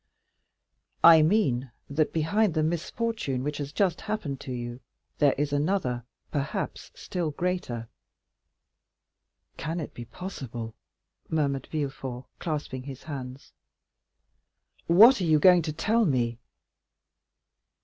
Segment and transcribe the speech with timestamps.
[1.03, 4.79] "I mean that behind the misfortune which has just happened to you,
[5.19, 7.87] there is another, perhaps, still greater."
[9.57, 10.73] "Can it be possible?"
[11.29, 13.53] murmured Villefort, clasping his hands.
[14.87, 16.39] "What are you going to tell me?"